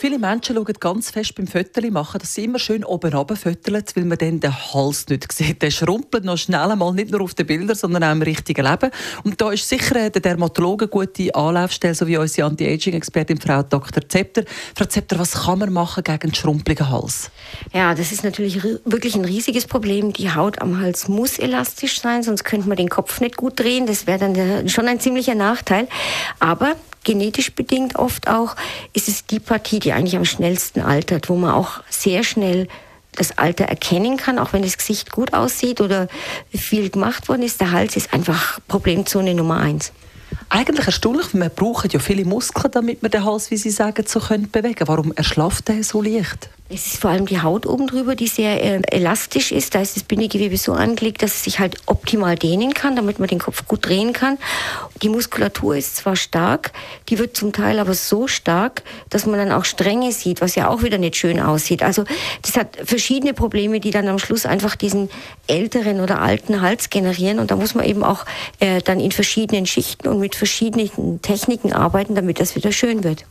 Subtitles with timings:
[0.00, 3.82] Viele Menschen schauen ganz fest beim Fötterli machen, dass sie immer schön oben runter fötteln,
[3.96, 5.60] weil man dann den Hals nicht sieht.
[5.60, 8.92] Der schrumpelt noch schnell einmal, nicht nur auf den Bildern, sondern auch im richtigen Leben.
[9.24, 14.08] Und da ist sicher der Dermatologe eine gute Anlaufstelle, so wie unsere Anti-Aging-Expertin Frau Dr.
[14.08, 14.44] Zepter.
[14.76, 17.32] Frau Zepter, was kann man machen gegen einen schrumpeligen Hals?
[17.72, 20.12] Ja, das ist natürlich wirklich ein riesiges Problem.
[20.12, 23.86] Die Haut am Hals muss elastisch sein, sonst könnte man den Kopf nicht gut drehen.
[23.86, 25.88] Das wäre dann schon ein ziemlicher Nachteil.
[26.38, 26.76] Aber
[27.08, 28.54] genetisch bedingt oft auch,
[28.92, 32.68] ist es die Partie, die eigentlich am schnellsten altert, wo man auch sehr schnell
[33.12, 36.08] das Alter erkennen kann, auch wenn das Gesicht gut aussieht oder
[36.54, 37.62] viel gemacht worden ist.
[37.62, 39.92] Der Hals ist einfach Problemzone Nummer eins.
[40.50, 44.20] Eigentlich erstaunlich, wir brauchen ja viele Muskeln, damit wir den Hals, wie Sie sagen, so
[44.20, 46.50] können bewegen Warum erschlafft der so leicht?
[46.70, 49.74] Es ist vor allem die Haut oben drüber, die sehr äh, elastisch ist.
[49.74, 53.26] Da ist das Bindegewebe so angelegt, dass es sich halt optimal dehnen kann, damit man
[53.26, 54.36] den Kopf gut drehen kann.
[55.00, 56.72] Die Muskulatur ist zwar stark,
[57.08, 60.68] die wird zum Teil aber so stark, dass man dann auch Stränge sieht, was ja
[60.68, 61.82] auch wieder nicht schön aussieht.
[61.82, 62.04] Also
[62.42, 65.08] das hat verschiedene Probleme, die dann am Schluss einfach diesen
[65.46, 67.38] älteren oder alten Hals generieren.
[67.38, 68.26] Und da muss man eben auch
[68.60, 73.24] äh, dann in verschiedenen Schichten und mit verschiedenen Techniken arbeiten, damit das wieder schön wird.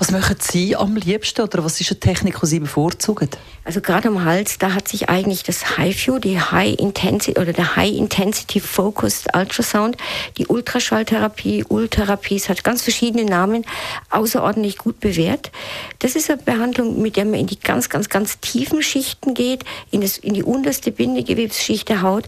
[0.00, 3.28] Was machen Sie am liebsten oder was ist eine Technik, die Sie bevorzugen?
[3.64, 7.76] Also gerade am Hals, da hat sich eigentlich das HIFU, die High Intensity oder der
[7.76, 9.98] High Intensity Focused Ultrasound,
[10.38, 13.66] die Ultraschalltherapie, Ultherapie, es hat ganz verschiedene Namen,
[14.08, 15.52] außerordentlich gut bewährt.
[15.98, 19.64] Das ist eine Behandlung, mit der man in die ganz, ganz, ganz tiefen Schichten geht,
[19.90, 22.26] in, das, in die unterste Bindegewebsschicht der Haut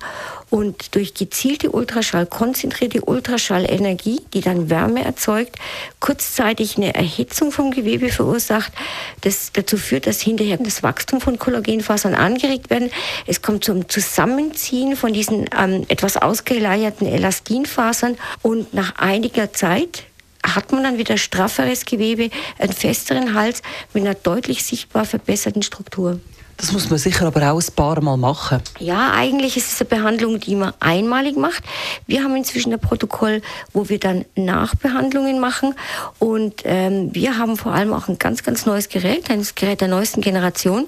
[0.53, 5.57] und durch gezielte Ultraschall, konzentrierte Ultraschallenergie, die dann Wärme erzeugt,
[5.99, 8.73] kurzzeitig eine Erhitzung vom Gewebe verursacht,
[9.21, 12.91] das dazu führt, dass hinterher das Wachstum von Kollagenfasern angeregt werden.
[13.27, 20.05] Es kommt zum Zusammenziehen von diesen ähm, etwas ausgeleierten Elastinfasern und nach einiger Zeit
[20.45, 23.63] hat man dann wieder strafferes Gewebe, einen festeren Hals
[23.95, 26.19] mit einer deutlich sichtbar verbesserten Struktur.
[26.57, 28.63] Das muss man sicher aber auch ein paar Mal machen.
[28.79, 31.65] Ja, eigentlich ist es eine Behandlung, die man einmalig macht.
[32.07, 33.43] Wir haben inzwischen ein Protokoll,
[33.73, 35.75] wo wir dann Nachbehandlungen machen.
[36.19, 39.89] Und ähm, wir haben vor allem auch ein ganz, ganz neues Gerät, ein Gerät der
[39.89, 40.87] neuesten Generation.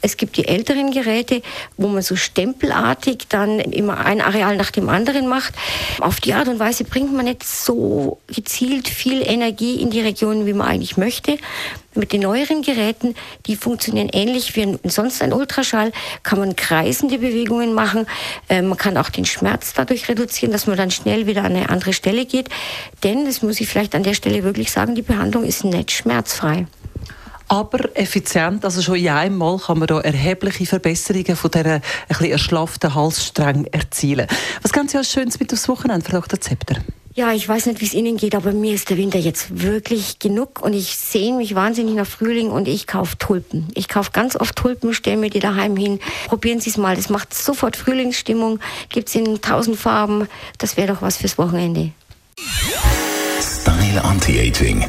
[0.00, 1.42] Es gibt die älteren Geräte,
[1.76, 5.54] wo man so stempelartig dann immer ein Areal nach dem anderen macht.
[6.00, 10.46] Auf die Art und Weise bringt man nicht so gezielt viel Energie in die Region,
[10.46, 11.38] wie man eigentlich möchte.
[11.94, 13.14] Mit den neueren Geräten,
[13.46, 15.92] die funktionieren ähnlich wie sonst ein Ultraschall,
[16.22, 18.06] kann man kreisende Bewegungen machen.
[18.48, 21.68] Äh, man kann auch den Schmerz dadurch reduzieren, dass man dann schnell wieder an eine
[21.68, 22.48] andere Stelle geht.
[23.02, 26.66] Denn, das muss ich vielleicht an der Stelle wirklich sagen, die Behandlung ist nicht schmerzfrei
[27.52, 28.64] aber effizient.
[28.64, 33.66] Also schon in einem Mal kann man da erhebliche Verbesserungen von dieser ein erschlafften Halsstrang
[33.66, 34.26] erzielen.
[34.62, 36.40] Was ganz Sie als Schönes mit aufs Wochenende, Frau Dr.
[36.40, 36.76] Zepter?
[37.14, 40.18] Ja, ich weiß nicht, wie es Ihnen geht, aber mir ist der Winter jetzt wirklich
[40.18, 43.68] genug und ich sehne mich wahnsinnig nach Frühling und ich kaufe Tulpen.
[43.74, 46.00] Ich kaufe ganz oft Tulpen, stelle mir die daheim hin.
[46.28, 50.26] Probieren Sie es mal, das macht sofort Frühlingsstimmung, gibt es in tausend Farben.
[50.56, 51.92] Das wäre doch was fürs Wochenende.
[53.40, 54.86] Style Anti-Aging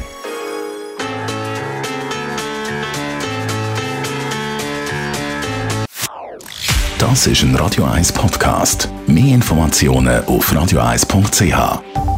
[6.99, 8.87] Das ist ein Radio 1 Podcast.
[9.07, 12.12] Mehr Informationen auf radio1.ch.